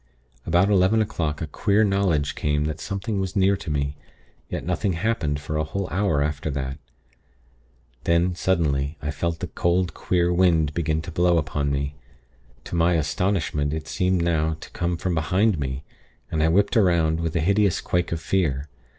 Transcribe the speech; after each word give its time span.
About 0.47 0.71
eleven 0.71 0.99
o'clock 0.99 1.43
a 1.43 1.45
queer 1.45 1.83
knowledge 1.83 2.33
came 2.33 2.63
that 2.63 2.79
something 2.79 3.19
was 3.19 3.35
near 3.35 3.55
to 3.57 3.69
me; 3.69 3.97
yet 4.49 4.65
nothing 4.65 4.93
happened 4.93 5.39
for 5.39 5.57
a 5.57 5.63
whole 5.63 5.87
hour 5.91 6.23
after 6.23 6.49
that. 6.49 6.79
Then, 8.05 8.33
suddenly, 8.33 8.97
I 8.99 9.11
felt 9.11 9.41
the 9.41 9.45
cold, 9.45 9.93
queer 9.93 10.33
wind 10.33 10.73
begin 10.73 11.03
to 11.03 11.11
blow 11.11 11.37
upon 11.37 11.71
me. 11.71 11.93
To 12.63 12.75
my 12.75 12.93
astonishment, 12.95 13.73
it 13.73 13.87
seemed 13.87 14.23
now 14.23 14.57
to 14.61 14.71
come 14.71 14.97
from 14.97 15.13
behind 15.13 15.59
me, 15.59 15.83
and 16.31 16.41
I 16.41 16.47
whipped 16.49 16.75
'round, 16.75 17.19
with 17.19 17.35
a 17.35 17.39
hideous 17.39 17.79
quake 17.79 18.11
of 18.11 18.19
fear. 18.19 18.69